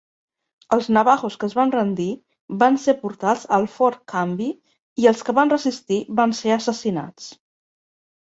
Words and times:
Els 0.75 0.87
navajos 0.95 1.35
que 1.41 1.45
es 1.47 1.55
van 1.57 1.73
rendir 1.75 2.07
van 2.63 2.79
ser 2.85 2.95
portats 3.03 3.43
al 3.59 3.67
Fort 3.75 4.01
Canby 4.13 4.49
i 5.03 5.07
els 5.11 5.21
que 5.27 5.35
van 5.41 5.53
resistir 5.55 5.99
van 6.21 6.33
ser 6.39 6.55
assassinats. 6.57 7.29